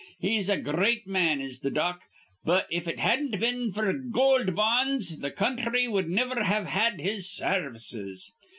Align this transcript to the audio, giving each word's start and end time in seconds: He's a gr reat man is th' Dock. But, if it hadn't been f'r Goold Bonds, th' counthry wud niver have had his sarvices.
He's 0.19 0.49
a 0.49 0.57
gr 0.57 0.71
reat 0.79 1.05
man 1.05 1.39
is 1.41 1.59
th' 1.59 1.71
Dock. 1.71 2.01
But, 2.43 2.65
if 2.71 2.87
it 2.87 2.97
hadn't 2.97 3.39
been 3.39 3.71
f'r 3.71 4.09
Goold 4.09 4.55
Bonds, 4.55 5.15
th' 5.15 5.35
counthry 5.35 5.87
wud 5.87 6.07
niver 6.09 6.41
have 6.43 6.65
had 6.65 6.99
his 6.99 7.27
sarvices. 7.31 8.31